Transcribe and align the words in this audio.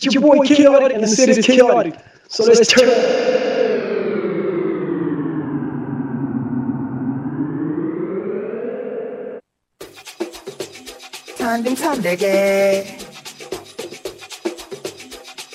It's 0.00 0.14
your 0.14 0.22
boy 0.22 0.46
Kyotic, 0.46 0.94
and 0.94 1.02
the 1.02 1.08
city 1.08 1.32
city's 1.32 1.58
chaotic. 1.58 1.98
So 2.28 2.44
let's 2.44 2.68
turn. 2.68 2.88
Tandem 11.36 11.74
tandege. 11.74 12.86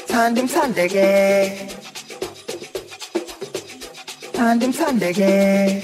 Tandem 0.07 0.47
tandege. 0.49 1.69
Tandim 4.33 4.73
tandege. 4.73 5.81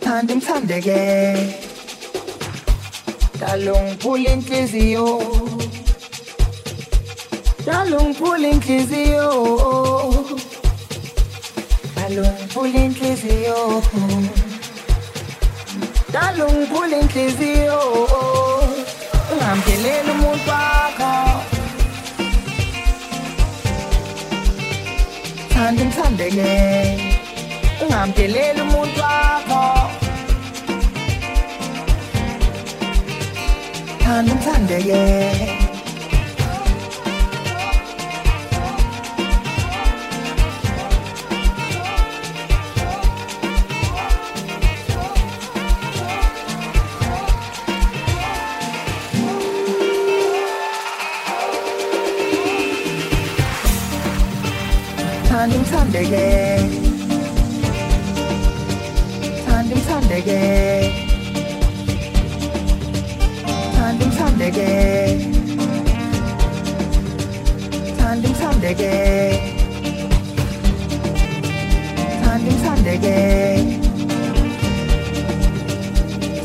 Tandem 0.00 0.40
tandege. 0.40 1.62
Dalung 3.38 3.96
pulling 4.00 4.42
inhliziyo 4.42 5.45
Shalom 7.66 8.14
pulling 8.14 8.60
kizio. 8.60 9.26
Oh, 9.28 9.58
oh. 9.60 10.38
Shalom 11.96 12.48
pulling 12.50 12.94
kizio. 12.94 13.56
Oh, 13.58 13.82
Shalom 16.12 16.66
pulling 16.68 17.08
kizio. 17.08 17.80
Ngamkelele 19.36 20.10
umuntu 20.12 20.50
wakho. 20.50 21.12
Thanda 25.48 25.82
imthandeke. 25.82 26.52
Ungamkelele 27.82 28.62
umuntu 28.62 29.00
wakho. 29.00 29.62
Thanda 34.04 34.32
imthandeke. 34.32 35.55
선내게 60.16 60.92
탄등 63.74 64.10
삼내게 64.12 65.18
탄등 67.98 68.34
삼내게 68.34 69.54
탄등 72.24 72.58
삼내게 72.58 73.80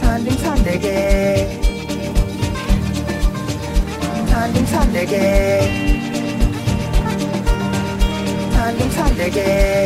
탄등 0.01 0.35
삼내게 0.35 1.59
탄등 4.29 4.65
삼내게 4.65 5.15
반등 8.51 8.89
산대게 8.91 9.85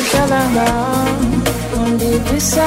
uhlala 0.00 0.40
ngami 0.50 1.38
undivisa 1.76 2.66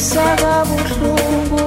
ungivisa 0.00 0.36
kabuhlungu 0.40 1.64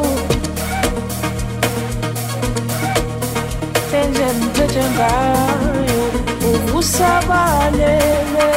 enje 4.00 4.28
mphethe 4.40 4.84
ngayo 4.96 6.04
uvusabalele 6.52 8.50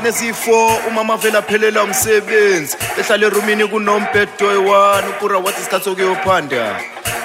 nezingane 0.00 0.08
ezifo 0.08 0.66
umama 0.88 1.16
vele 1.16 1.38
aphelela 1.38 1.82
umsebenzi. 1.84 2.76
Ehlala 2.98 3.26
erumini 3.26 3.66
kunombhedo 3.66 4.46
oyi-one 4.48 5.08
upura 5.08 5.38
wathi 5.38 5.60
isikhathi 5.60 5.84
sokuyophanda 5.84 6.80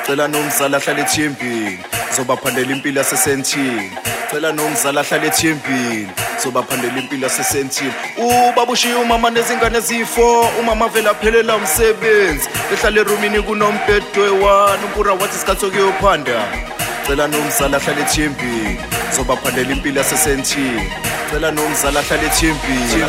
cela 0.05 0.27
nomzala 0.27 0.77
ahlale 0.77 1.01
ethembini 1.01 1.79
zobaphandela 2.15 2.71
impilo 2.71 3.01
yasesentini. 3.01 3.91
Cela 4.31 4.51
nomzala 4.51 5.01
ahlale 5.01 5.27
ethembini 5.27 6.07
zobaphandela 6.43 6.99
impilo 6.99 7.23
yasesentini. 7.23 7.93
Ubaba 8.17 8.71
ushiya 8.71 8.97
umama 8.97 9.29
nezingane 9.29 9.77
ezifo 9.77 10.49
umama 10.59 10.87
vele 10.87 11.09
aphelela 11.09 11.55
umsebenzi. 11.55 12.49
Ehlala 12.73 13.01
erumini 13.01 13.41
kunombhedo 13.41 14.21
oyi-one 14.21 14.83
upura 14.85 15.13
wathi 15.13 15.35
isikhathi 15.35 15.61
sokuyophanda 15.61 16.39
cela 17.07 17.27
nomzala 17.27 17.77
ahlale 17.77 18.01
ethembini 18.01 18.79
zobaphandela 19.15 19.71
impilo 19.71 19.97
yasesentini 19.99 20.89
cela 21.29 21.51
nomzala 21.51 21.99
ahlale 21.99 22.27
ethembini 22.27 23.03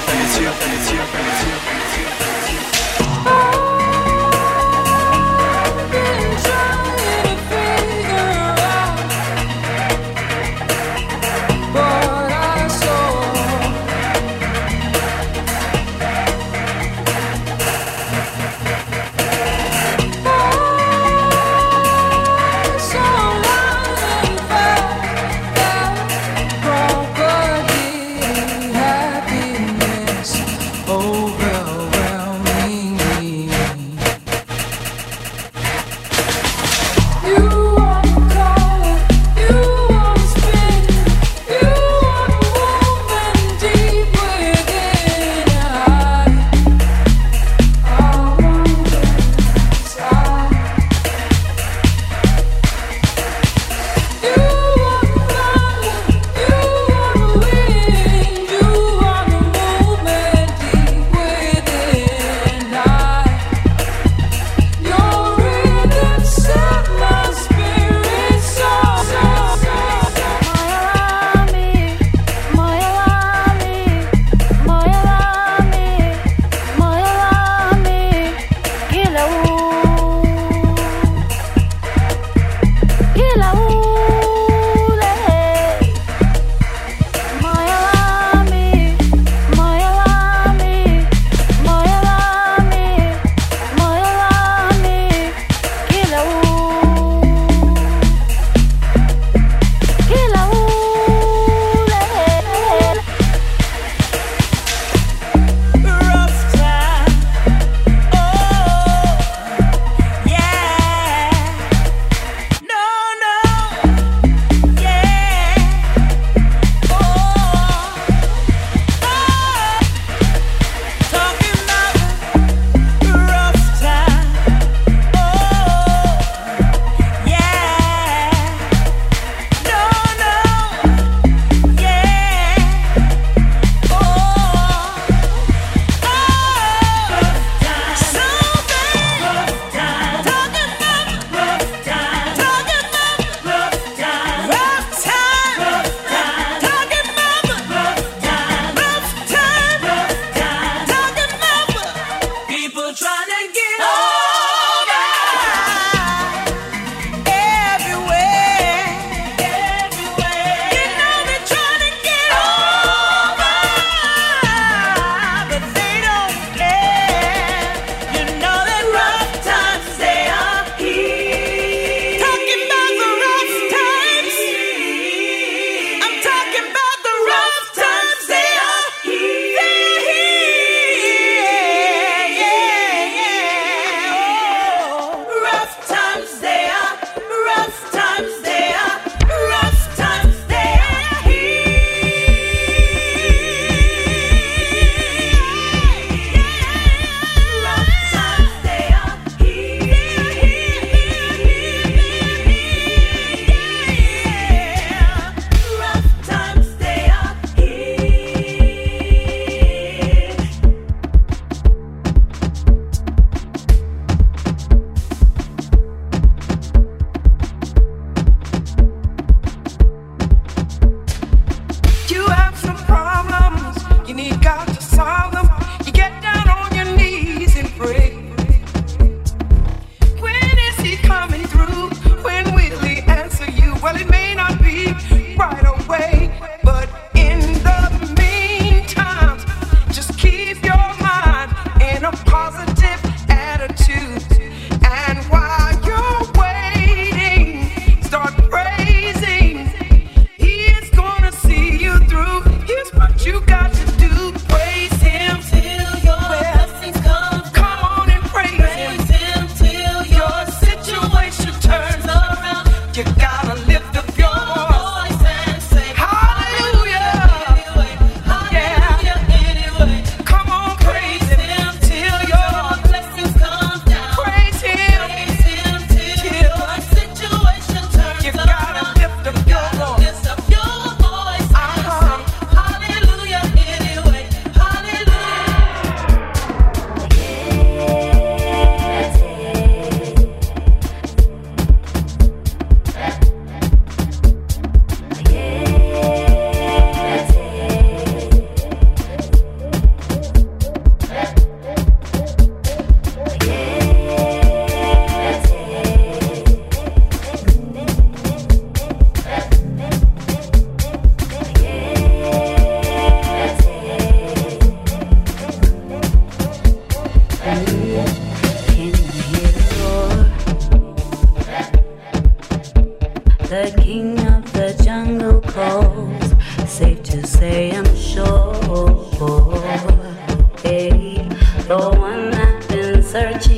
searching 333.16 333.55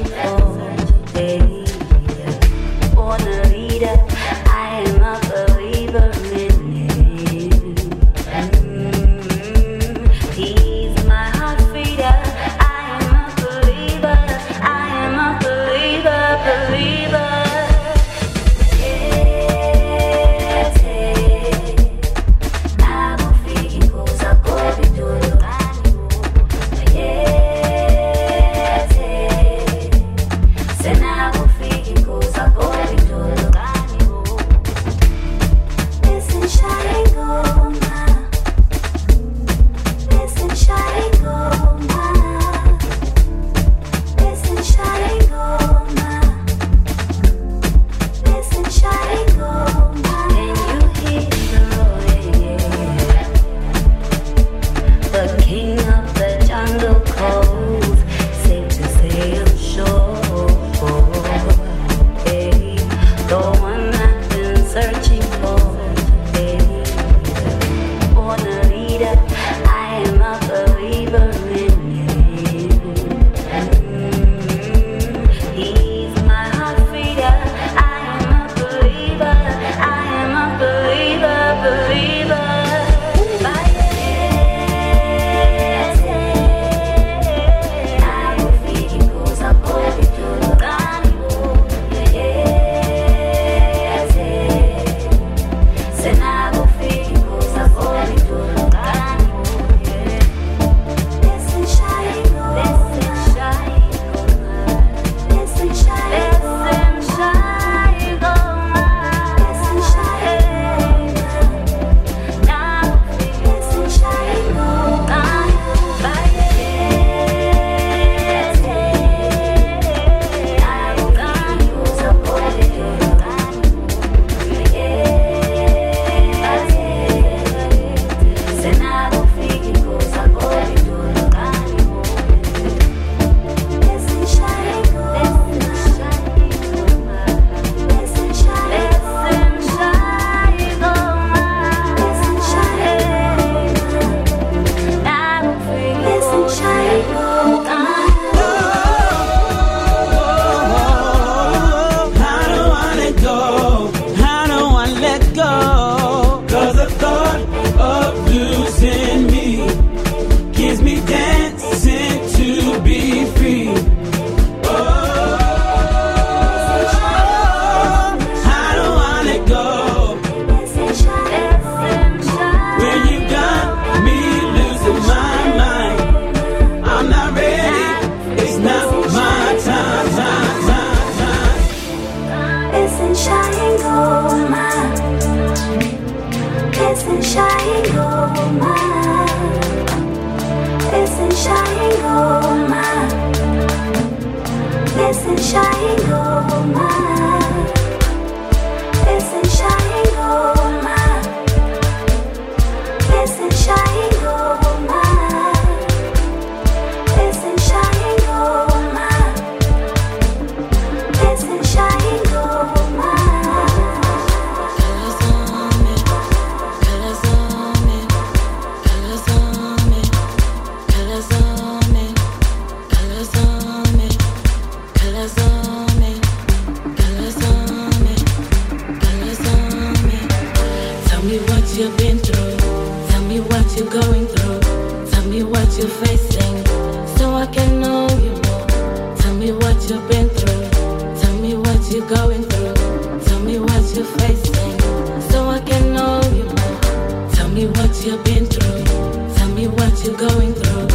going 250.28 250.54
through. 250.54 250.88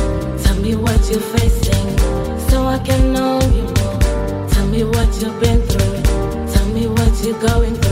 Tell 0.44 0.56
me 0.58 0.76
what 0.76 1.00
you're 1.10 1.28
facing, 1.38 1.98
so 2.50 2.66
I 2.66 2.80
can 2.80 3.14
know 3.14 3.40
you 3.58 3.64
more. 3.80 4.48
Tell 4.50 4.68
me 4.68 4.84
what 4.84 5.10
you've 5.22 5.40
been 5.40 5.62
through. 5.70 6.54
Tell 6.54 6.68
me 6.68 6.88
what 6.88 7.24
you're 7.24 7.40
going 7.40 7.74
through. 7.76 7.83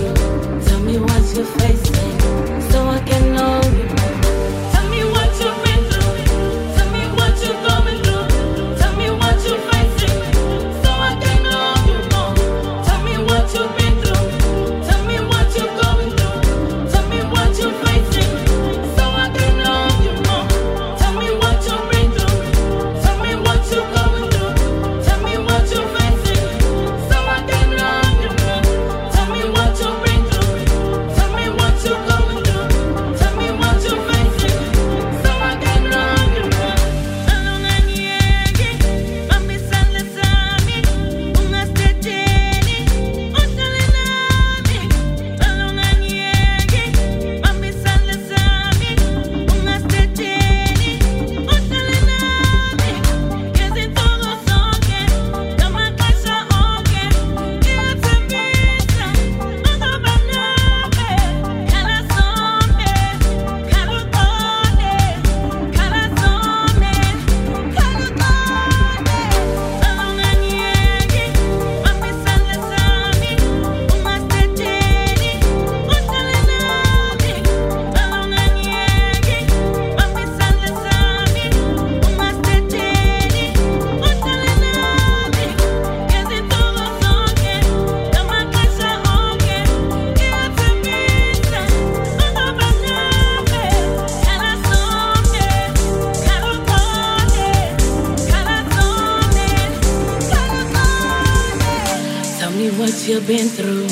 You've 103.22 103.28
been 103.28 103.48
through. 103.48 103.88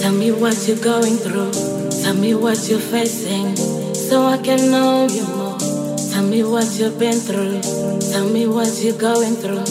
Tell 0.00 0.12
me 0.12 0.32
what 0.32 0.56
you're 0.66 0.76
going 0.78 1.16
through. 1.16 1.52
Tell 2.02 2.14
me 2.14 2.34
what 2.34 2.68
you're 2.68 2.80
facing, 2.80 3.54
so 3.94 4.26
I 4.26 4.38
can 4.38 4.70
know 4.70 5.06
you 5.06 5.24
more. 5.36 5.58
Tell 6.10 6.24
me 6.24 6.42
what 6.42 6.66
you've 6.78 6.98
been 6.98 7.18
through. 7.18 7.60
Tell 8.12 8.28
me 8.28 8.46
what 8.46 8.82
you're 8.82 8.98
going 8.98 9.34
through. 9.36 9.64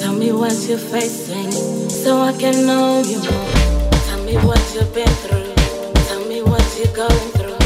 Tell 0.00 0.14
me 0.14 0.32
what 0.32 0.56
you're 0.68 0.78
facing, 0.78 1.50
so 1.90 2.20
I 2.20 2.32
can 2.32 2.66
know 2.66 3.02
you 3.02 3.18
more. 3.18 3.90
Tell 4.06 4.22
me 4.24 4.36
what 4.48 4.62
you've 4.74 4.94
been 4.94 5.14
through. 5.24 5.52
Tell 6.08 6.24
me 6.26 6.40
what 6.42 6.64
you're 6.78 6.94
going 6.94 7.30
through. 7.36 7.58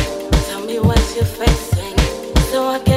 Tell 0.49 0.65
me 0.65 0.79
what 0.81 1.03
you're 1.15 1.33
facing, 1.39 1.97
so 2.51 2.67
I 2.67 2.79
can 2.81 2.88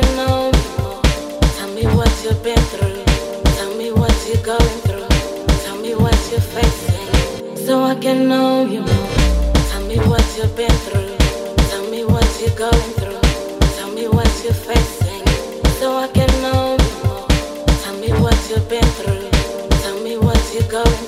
so 7.66 7.84
I 7.84 7.96
can 7.96 8.28
know 8.28 8.66
you 8.66 8.82
more. 8.82 9.54
Tell 9.70 9.86
me 9.86 9.98
what 10.10 10.26
you've 10.36 10.56
been 10.56 10.78
through. 10.86 11.16
Tell 11.70 11.86
me 11.92 12.04
what 12.06 12.28
you're 12.40 12.56
going 12.56 12.92
through. 13.00 13.22
Tell 13.78 13.92
me 13.92 14.08
what 14.08 14.32
you're 14.44 14.62
facing, 14.70 15.26
so 15.80 15.96
I 15.98 16.08
can 16.08 16.32
know 16.42 16.78
you 16.86 16.94
more. 17.06 17.28
Tell 17.84 17.98
me 17.98 18.10
what 18.24 18.38
you've 18.50 18.68
been 18.68 18.90
through. 18.98 19.30
Tell 19.84 20.00
me 20.02 20.18
what 20.18 20.42
you're 20.54 20.72
going 20.72 21.01